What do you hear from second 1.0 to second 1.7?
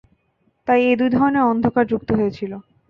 ধরনের